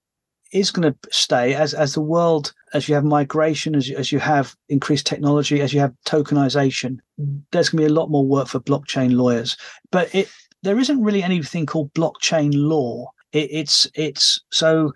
[0.52, 4.10] is going to stay as as the world as you have migration as you, as
[4.10, 6.98] you have increased technology as you have tokenization
[7.52, 9.56] there's going to be a lot more work for blockchain lawyers
[9.92, 10.28] but it
[10.62, 14.92] there isn't really anything called blockchain law it, it's it's so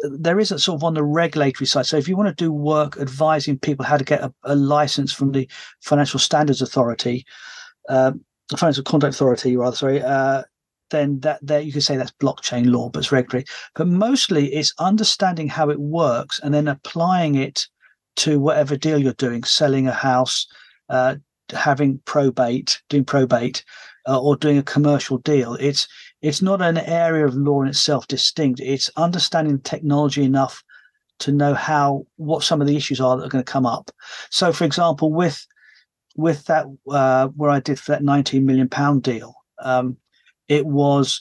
[0.00, 2.96] there isn't sort of on the regulatory side so if you want to do work
[2.98, 5.48] advising people how to get a, a license from the
[5.80, 7.24] financial standards authority
[7.88, 8.12] uh,
[8.56, 10.42] financial conduct authority rather sorry uh,
[10.90, 13.44] then that there you could say that's blockchain law, but it's regulatory.
[13.74, 17.66] But mostly it's understanding how it works and then applying it
[18.16, 20.46] to whatever deal you're doing, selling a house,
[20.88, 21.16] uh,
[21.50, 23.64] having probate, doing probate,
[24.06, 25.54] uh, or doing a commercial deal.
[25.54, 25.88] It's
[26.24, 28.58] it's not an area of law in itself distinct.
[28.58, 30.64] It's understanding technology enough
[31.18, 33.90] to know how what some of the issues are that are going to come up.
[34.30, 35.46] So, for example, with
[36.16, 39.98] with that uh, where I did for that 19 million pound deal, um,
[40.48, 41.20] it was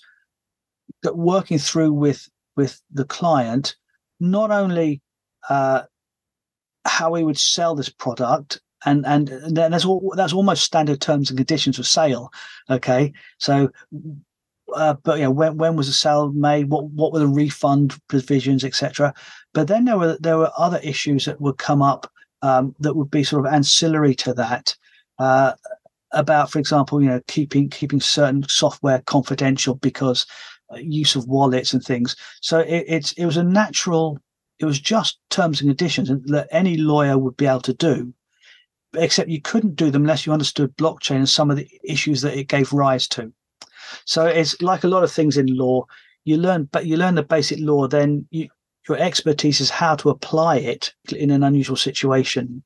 [1.01, 3.75] that working through with with the client
[4.21, 5.01] not only
[5.49, 5.81] uh,
[6.85, 11.29] how we would sell this product and and then that's all that's almost standard terms
[11.29, 12.31] and conditions for sale
[12.69, 13.69] okay so
[14.73, 18.63] uh, but know when when was the sale made what what were the refund provisions
[18.63, 19.13] etc
[19.53, 22.12] but then there were there were other issues that would come up
[22.43, 24.75] um, that would be sort of ancillary to that.
[25.17, 25.53] Uh,
[26.12, 30.27] about, for example, you know, keeping keeping certain software confidential because
[30.71, 32.15] uh, use of wallets and things.
[32.41, 34.19] So it, it's it was a natural.
[34.59, 38.13] It was just terms and conditions that any lawyer would be able to do,
[38.95, 42.38] except you couldn't do them unless you understood blockchain and some of the issues that
[42.38, 43.33] it gave rise to.
[44.06, 45.86] So it's like a lot of things in law.
[46.26, 47.88] You learn, but you learn the basic law.
[47.88, 48.48] Then you,
[48.88, 52.63] your expertise is how to apply it in an unusual situation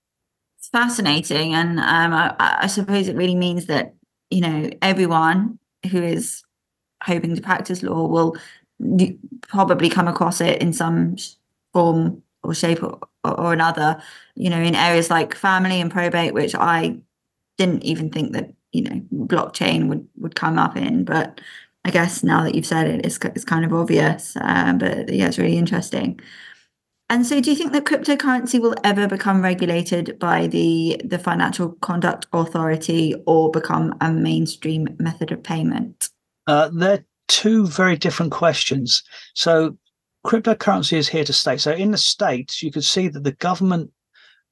[0.67, 3.93] it's fascinating, and um, I, I suppose it really means that
[4.29, 5.59] you know everyone
[5.91, 6.43] who is
[7.03, 8.35] hoping to practice law will
[9.47, 11.15] probably come across it in some
[11.73, 14.01] form or shape or, or, another
[14.35, 16.95] you know in areas like family and probate which i
[17.57, 21.41] didn't even think that you know blockchain would would come up in but
[21.85, 25.27] i guess now that you've said it it's, it's kind of obvious uh, but yeah
[25.27, 26.19] it's really interesting
[27.09, 31.71] and so, do you think that cryptocurrency will ever become regulated by the, the Financial
[31.81, 36.09] Conduct Authority or become a mainstream method of payment?
[36.47, 39.03] Uh, they're two very different questions.
[39.35, 39.77] So,
[40.25, 41.55] cryptocurrency is here to stay.
[41.55, 43.89] So, in the States, you could see that the government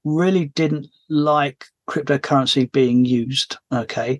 [0.06, 3.58] really didn't like cryptocurrency being used.
[3.72, 4.20] Okay.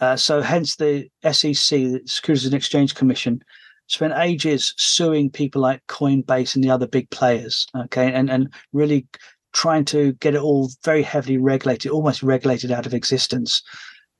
[0.00, 3.40] Uh, so, hence the SEC, the Securities and Exchange Commission,
[3.88, 9.06] spent ages suing people like Coinbase and the other big players, okay, and and really
[9.52, 13.62] trying to get it all very heavily regulated, almost regulated out of existence.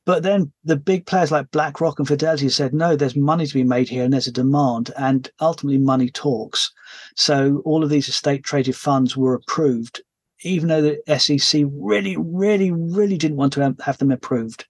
[0.06, 3.64] But then the big players like BlackRock and Fidelity said, no, there's money to be
[3.64, 4.92] made here and there's a demand.
[4.96, 6.70] And ultimately, money talks.
[7.16, 10.00] So all of these estate traded funds were approved,
[10.42, 14.66] even though the SEC really, really, really didn't want to have them approved.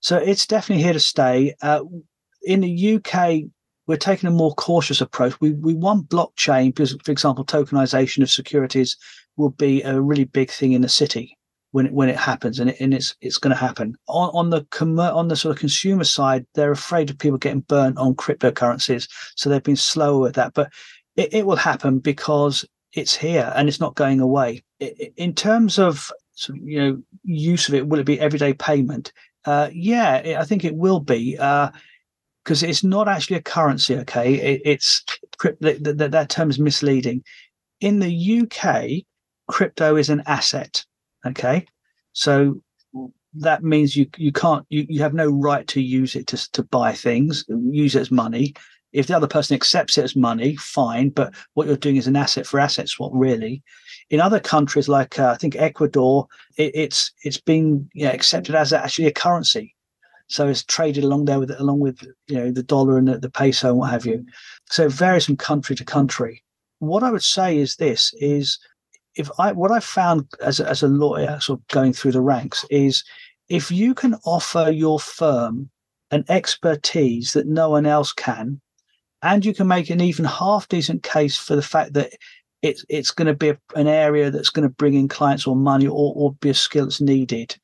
[0.00, 1.54] So it's definitely here to stay.
[1.62, 1.82] Uh,
[2.42, 3.42] in the UK,
[3.86, 5.40] we're taking a more cautious approach.
[5.40, 8.96] We we want blockchain because, for example, tokenization of securities
[9.36, 11.36] will be a really big thing in the city
[11.70, 13.96] when it, when it happens, and, it, and it's it's going to happen.
[14.08, 17.60] On on the com- on the sort of consumer side, they're afraid of people getting
[17.60, 20.54] burnt on cryptocurrencies, so they've been slower with that.
[20.54, 20.72] But
[21.16, 24.64] it, it will happen because it's here and it's not going away.
[24.80, 26.12] In terms of
[26.48, 29.12] you know use of it, will it be everyday payment?
[29.44, 31.38] Uh, yeah, I think it will be.
[31.38, 31.70] Uh,
[32.44, 33.96] because it's not actually a currency.
[33.96, 35.04] Okay, it, it's
[35.60, 37.24] that, that, that term is misleading.
[37.80, 39.04] In the UK,
[39.48, 40.84] crypto is an asset.
[41.26, 41.66] Okay,
[42.12, 42.62] so
[43.34, 46.62] that means you you can't you, you have no right to use it to to
[46.62, 48.54] buy things, use it as money.
[48.96, 51.10] If the other person accepts it as money, fine.
[51.10, 53.62] But what you're doing is an asset for asset swap, really.
[54.08, 59.06] In other countries like uh, I think Ecuador, it, it's it's been accepted as actually
[59.06, 59.74] a currency.
[60.28, 63.30] So it's traded along there with along with you know the dollar and the, the
[63.30, 64.24] peso and what have you.
[64.70, 66.42] So it varies from country to country.
[66.78, 68.58] What I would say is this: is
[69.14, 72.22] if I what I found as a, as a lawyer, sort of going through the
[72.22, 73.04] ranks, is
[73.50, 75.68] if you can offer your firm
[76.10, 78.60] an expertise that no one else can,
[79.22, 82.12] and you can make an even half decent case for the fact that
[82.62, 85.56] it's it's going to be a, an area that's going to bring in clients or
[85.56, 87.56] money or, or be a skill that's needed,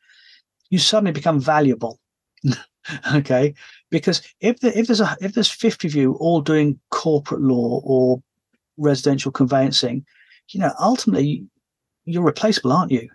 [0.71, 1.99] you suddenly become valuable.
[3.15, 3.55] okay?
[3.91, 7.81] Because if the, if there's a if there's 50 of you all doing corporate law
[7.85, 8.23] or
[8.79, 10.05] residential conveyancing
[10.51, 11.45] you know ultimately
[12.05, 13.09] you're replaceable aren't you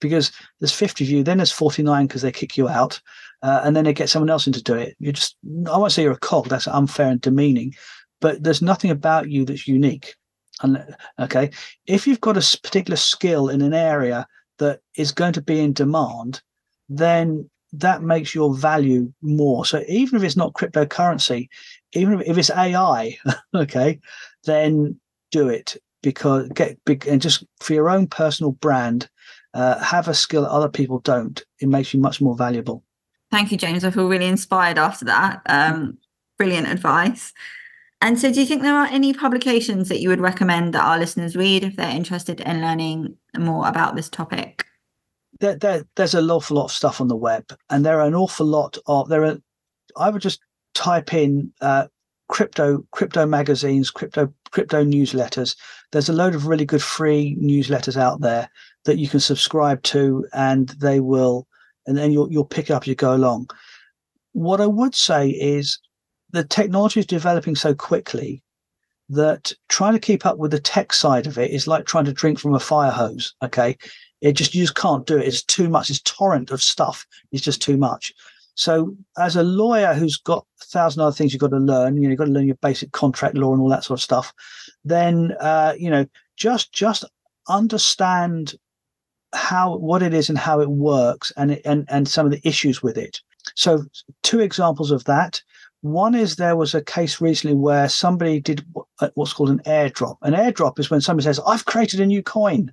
[0.00, 3.00] because there's 50 of you then there's 49 because they kick you out
[3.42, 5.36] uh, and then they get someone else in to do it you're just
[5.70, 7.74] i won't say you're a cog that's unfair and demeaning
[8.20, 10.14] but there's nothing about you that's unique
[10.62, 10.84] and
[11.18, 11.50] okay
[11.86, 14.26] if you've got a particular skill in an area
[14.58, 16.42] that is going to be in demand
[16.88, 19.64] then that makes your value more.
[19.64, 21.48] So even if it's not cryptocurrency,
[21.92, 23.16] even if it's AI,
[23.54, 24.00] okay,
[24.44, 24.98] then
[25.30, 29.08] do it because get big and just for your own personal brand,
[29.54, 31.44] uh, have a skill that other people don't.
[31.60, 32.84] It makes you much more valuable.
[33.30, 33.84] Thank you, James.
[33.84, 35.42] I feel really inspired after that.
[35.46, 35.98] Um,
[36.38, 37.32] brilliant advice.
[38.00, 40.98] And so, do you think there are any publications that you would recommend that our
[40.98, 44.64] listeners read if they're interested in learning more about this topic?
[45.40, 48.14] there, there, there's an awful lot of stuff on the web, and there are an
[48.14, 49.38] awful lot of there are.
[49.96, 50.40] I would just
[50.74, 51.88] type in uh,
[52.28, 55.56] crypto crypto magazines, crypto crypto newsletters.
[55.90, 58.48] There's a load of really good free newsletters out there
[58.84, 61.46] that you can subscribe to, and they will,
[61.86, 63.48] and then you'll you'll pick up as you go along.
[64.32, 65.78] What I would say is
[66.30, 68.42] the technology is developing so quickly
[69.08, 72.12] that trying to keep up with the tech side of it is like trying to
[72.12, 73.34] drink from a fire hose.
[73.42, 73.76] Okay,
[74.20, 75.26] it just you just can't do it.
[75.26, 75.90] It's too much.
[75.90, 77.06] It's torrent of stuff.
[77.32, 78.12] It's just too much.
[78.54, 82.02] So as a lawyer who's got a thousand other things you've got to learn, you
[82.02, 84.32] know, you've got to learn your basic contract law and all that sort of stuff.
[84.84, 86.06] Then uh, you know,
[86.36, 87.04] just just
[87.48, 88.54] understand
[89.32, 92.46] how what it is and how it works and it, and and some of the
[92.46, 93.20] issues with it.
[93.54, 93.84] So
[94.22, 95.42] two examples of that.
[95.82, 98.64] One is there was a case recently where somebody did
[99.00, 100.18] uh, what's called an airdrop.
[100.22, 102.72] An airdrop is when somebody says, "I've created a new coin,"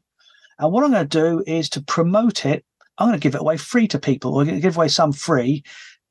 [0.60, 2.66] and what I'm going to do is to promote it.
[2.98, 5.64] I'm going to give it away free to people, or give away some free.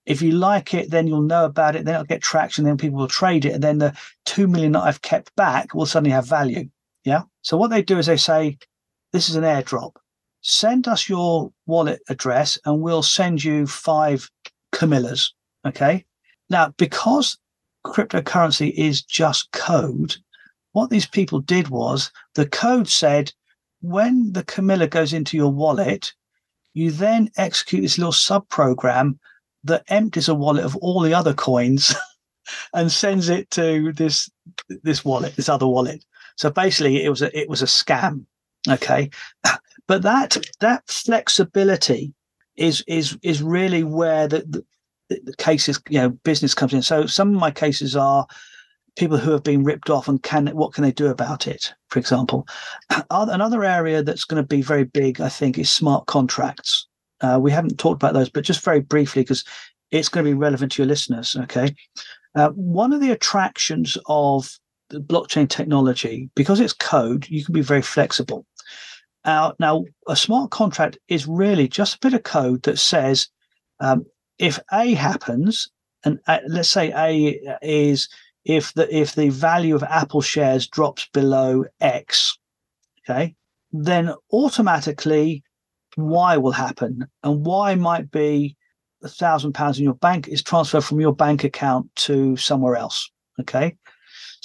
[0.06, 1.84] If you like it, then you'll know about it.
[1.84, 2.64] Then it'll get traction.
[2.64, 3.94] Then people will trade it, and then the
[4.24, 6.70] two million that I've kept back will suddenly have value.
[7.04, 7.22] Yeah.
[7.42, 8.56] So what they do is they say,
[9.12, 9.96] "This is an airdrop.
[10.48, 14.30] Send us your wallet address, and we'll send you five
[14.72, 15.32] Camillas."
[15.66, 16.04] Okay
[16.48, 17.38] now, because
[17.84, 20.16] cryptocurrency is just code,
[20.72, 23.32] what these people did was the code said
[23.80, 26.12] when the Camilla goes into your wallet,
[26.74, 29.18] you then execute this little sub program
[29.64, 31.94] that empties a wallet of all the other coins
[32.74, 34.30] and sends it to this
[34.82, 36.04] this wallet, this other wallet.
[36.36, 38.26] So basically, it was a it was a scam.
[38.68, 39.10] Okay,
[39.86, 42.12] but that that flexibility
[42.56, 44.64] is is is really where the, the
[45.08, 46.82] the cases, you know, business comes in.
[46.82, 48.26] So some of my cases are
[48.96, 51.98] people who have been ripped off and can what can they do about it for
[51.98, 52.46] example?
[53.10, 56.86] Another area that's going to be very big i think is smart contracts.
[57.20, 59.44] Uh, we haven't talked about those but just very briefly because
[59.90, 61.74] it's going to be relevant to your listeners okay?
[62.34, 64.50] Uh, one of the attractions of
[64.88, 68.46] the blockchain technology because it's code you can be very flexible
[69.26, 73.28] uh, now a smart contract is really just a bit of code that says
[73.80, 74.06] um,
[74.38, 75.68] if A happens,
[76.04, 78.08] and uh, let's say A is
[78.44, 82.38] if the if the value of Apple shares drops below X,
[83.00, 83.34] okay,
[83.72, 85.42] then automatically
[85.96, 88.56] Y will happen, and Y might be
[89.02, 93.10] a thousand pounds in your bank is transferred from your bank account to somewhere else.
[93.40, 93.76] Okay,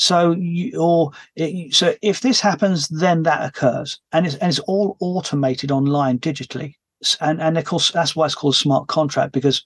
[0.02, 4.58] so you or it, so if this happens, then that occurs, and it's and it's
[4.62, 6.74] all automated online digitally.
[7.20, 9.64] And and of course that's why it's called a smart contract because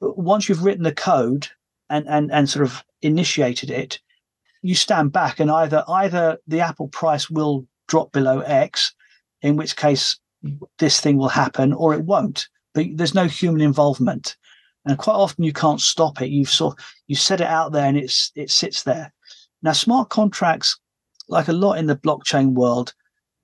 [0.00, 1.48] once you've written the code
[1.90, 4.00] and and and sort of initiated it
[4.62, 8.94] you stand back and either either the apple price will drop below x
[9.42, 10.18] in which case
[10.78, 12.48] this thing will happen or it won't.
[12.74, 14.36] But there's no human involvement.
[14.86, 16.30] And quite often you can't stop it.
[16.30, 19.12] You've sort you set it out there and it's it sits there
[19.62, 20.78] now smart contracts
[21.28, 22.94] like a lot in the blockchain world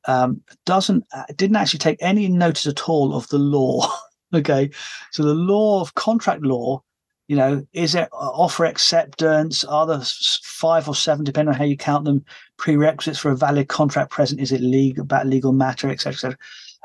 [0.07, 1.05] um, doesn't
[1.37, 3.89] didn't actually take any notice at all of the law.
[4.35, 4.71] okay,
[5.11, 6.83] so the law of contract law,
[7.29, 9.65] you know, is it uh, offer acceptance?
[9.65, 10.03] Are there
[10.43, 12.25] five or seven, depending on how you count them,
[12.57, 14.41] prerequisites for a valid contract present?
[14.41, 16.39] Is it legal about legal matter, etc., etc.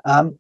[0.06, 0.40] Um,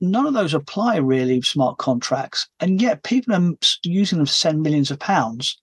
[0.00, 3.52] none of those apply really smart contracts, and yet people are
[3.84, 5.60] using them to send millions of pounds.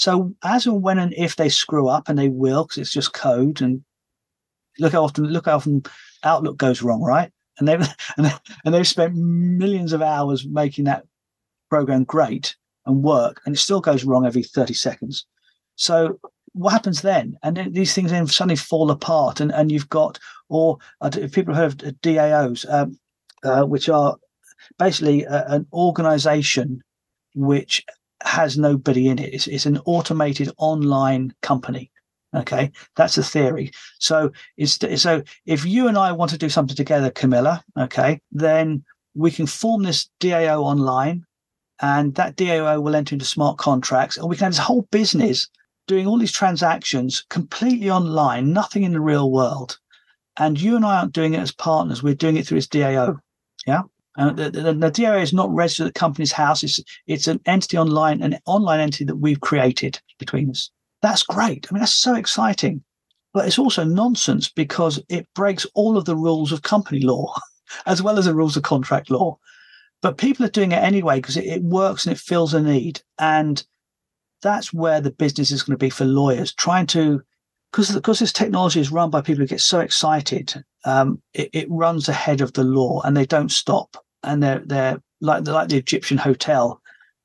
[0.00, 3.12] So as and when and if they screw up, and they will, because it's just
[3.12, 3.84] code and
[4.78, 5.82] look how often look how often
[6.24, 7.30] Outlook goes wrong, right?
[7.58, 7.86] And they've
[8.16, 11.04] and they've spent millions of hours making that
[11.68, 15.26] program great and work, and it still goes wrong every thirty seconds.
[15.76, 16.18] So
[16.54, 17.36] what happens then?
[17.42, 21.72] And these things then suddenly fall apart, and and you've got or if people have
[21.74, 22.98] heard of DAOs, um,
[23.44, 24.16] uh, which are
[24.78, 26.80] basically a, an organization
[27.34, 27.84] which
[28.22, 29.34] has nobody in it.
[29.34, 31.90] It's, it's an automated online company
[32.34, 33.72] Okay, that's the theory.
[33.98, 38.84] So is so if you and I want to do something together, Camilla, okay, then
[39.14, 41.26] we can form this DAO online,
[41.80, 45.48] and that DAO will enter into smart contracts, and we can have this whole business
[45.88, 49.78] doing all these transactions completely online, nothing in the real world.
[50.38, 53.16] And you and I aren't doing it as partners; we're doing it through this DAO.
[53.16, 53.18] Oh.
[53.66, 53.82] Yeah.
[54.16, 56.62] And the, the, the is not registered at the Companies House.
[56.62, 60.70] It's, it's an entity online, an online entity that we've created between us.
[61.02, 61.66] That's great.
[61.70, 62.82] I mean, that's so exciting.
[63.32, 67.34] But it's also nonsense because it breaks all of the rules of company law
[67.86, 69.38] as well as the rules of contract law.
[70.02, 73.02] But people are doing it anyway because it, it works and it fills a need.
[73.18, 73.62] And
[74.42, 77.22] that's where the business is going to be for lawyers trying to
[77.70, 81.70] because because this technology is run by people who get so excited um, it, it,
[81.70, 85.68] runs ahead of the law and they don't stop and they're they're like they're like
[85.68, 86.80] the egyptian hotel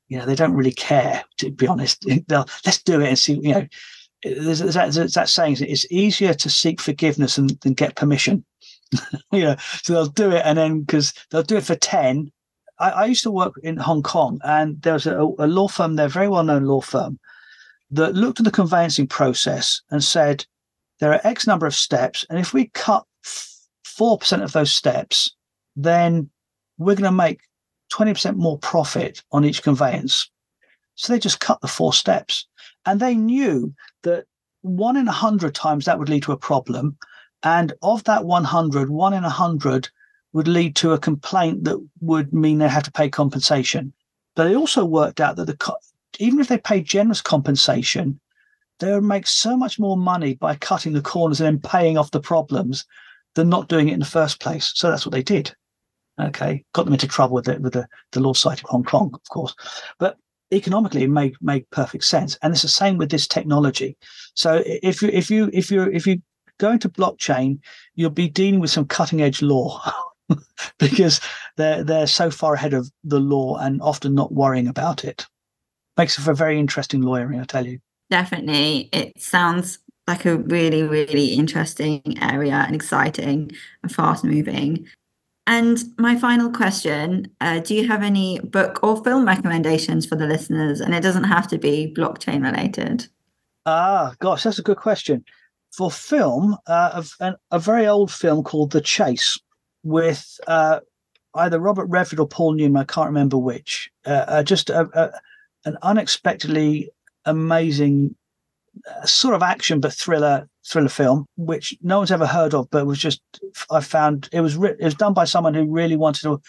[0.07, 2.05] you know, they don't really care, to be honest.
[2.27, 3.67] They'll, let's do it and see, you know,
[4.23, 8.45] there's, there's, that, there's that saying, it's easier to seek forgiveness than, than get permission.
[9.31, 12.31] you know, so they'll do it and then because they'll do it for 10.
[12.79, 15.95] I, I, used to work in Hong Kong and there was a, a law firm
[15.95, 17.19] there, very well known law firm,
[17.91, 20.45] that looked at the conveyancing process and said,
[20.99, 22.25] there are X number of steps.
[22.29, 25.36] And if we cut 4% of those steps,
[25.75, 26.29] then
[26.77, 27.41] we're going to make
[27.93, 30.29] 20% more profit on each conveyance.
[30.95, 32.47] So they just cut the four steps.
[32.86, 33.73] And they knew
[34.03, 34.25] that
[34.61, 36.97] one in a hundred times that would lead to a problem.
[37.43, 39.89] And of that 100, one in a hundred
[40.33, 43.93] would lead to a complaint that would mean they had to pay compensation.
[44.36, 45.55] But it also worked out that the
[46.20, 48.20] even if they paid generous compensation,
[48.80, 52.11] they would make so much more money by cutting the corners and then paying off
[52.11, 52.86] the problems
[53.36, 54.72] than not doing it in the first place.
[54.76, 55.53] So that's what they did.
[56.20, 59.11] Okay, got them into trouble with it with the, the Law Society of Hong Kong,
[59.13, 59.53] of course.
[59.99, 60.18] But
[60.53, 62.38] economically it made made perfect sense.
[62.41, 63.97] And it's the same with this technology.
[64.34, 66.22] So if you if you if you if you
[66.57, 67.59] go into blockchain,
[67.95, 69.82] you'll be dealing with some cutting edge law.
[70.80, 71.22] because
[71.57, 75.26] they're they're so far ahead of the law and often not worrying about it.
[75.97, 77.79] Makes for a very interesting lawyering, I tell you.
[78.09, 78.89] Definitely.
[78.91, 84.87] It sounds like a really, really interesting area and exciting and fast moving.
[85.47, 90.27] And my final question uh, Do you have any book or film recommendations for the
[90.27, 90.81] listeners?
[90.81, 93.07] And it doesn't have to be blockchain related.
[93.65, 95.23] Ah, gosh, that's a good question.
[95.71, 99.39] For film, uh, a, a very old film called The Chase
[99.83, 100.79] with uh,
[101.35, 103.89] either Robert Redford or Paul Newman, I can't remember which.
[104.05, 105.11] Uh, uh, just a, a,
[105.66, 106.89] an unexpectedly
[107.26, 108.16] amazing
[108.89, 112.86] uh, sort of action but thriller thriller film, which no one's ever heard of, but
[112.86, 113.22] was just
[113.70, 116.41] I found it was it was done by someone who really wanted to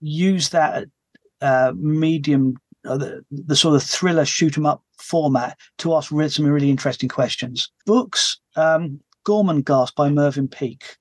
[0.00, 0.86] use that
[1.40, 2.56] uh, medium,
[2.86, 7.08] uh, the, the sort of thriller shoot 'em up format to ask some really interesting
[7.08, 7.70] questions.
[7.86, 10.96] Books, um, Gormenghast by Mervyn Peake,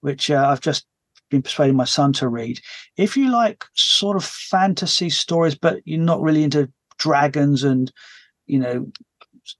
[0.00, 0.86] which uh, I've just
[1.30, 2.60] been persuading my son to read.
[2.96, 6.70] If you like sort of fantasy stories, but you're not really into
[7.02, 7.92] dragons and
[8.46, 8.86] you know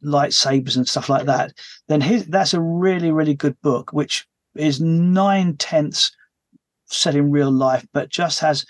[0.05, 1.53] lightsabers and stuff like that,
[1.89, 6.13] then his, that's a really, really good book, which is nine tenths
[6.87, 8.65] set in real life, but just has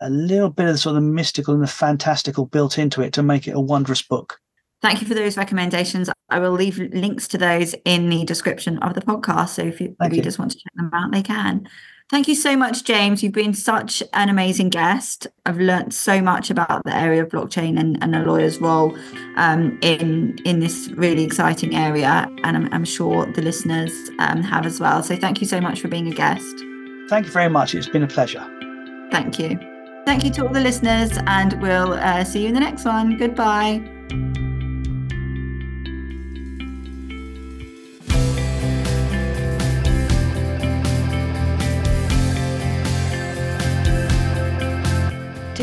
[0.00, 3.22] a little bit of the sort of mystical and the fantastical built into it to
[3.22, 4.38] make it a wondrous book.
[4.82, 6.10] Thank you for those recommendations.
[6.28, 9.50] I will leave links to those in the description of the podcast.
[9.50, 10.42] So if you, readers you.
[10.42, 11.68] want to check them out, they can.
[12.08, 13.22] Thank you so much, James.
[13.22, 15.26] You've been such an amazing guest.
[15.44, 18.96] I've learned so much about the area of blockchain and, and a lawyer's role
[19.36, 24.66] um, in in this really exciting area, and I'm, I'm sure the listeners um, have
[24.66, 25.02] as well.
[25.02, 26.56] So thank you so much for being a guest.
[27.08, 27.74] Thank you very much.
[27.74, 28.46] It's been a pleasure.
[29.10, 29.58] Thank you.
[30.04, 33.16] Thank you to all the listeners, and we'll uh, see you in the next one.
[33.16, 34.45] Goodbye.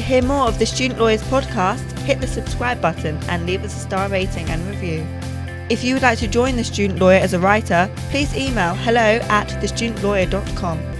[0.03, 3.79] Hear more of the Student Lawyers podcast, hit the subscribe button and leave us a
[3.79, 5.05] star rating and review.
[5.69, 9.19] If you would like to join the Student Lawyer as a writer, please email hello
[9.29, 10.92] at thestudentlawyer.com.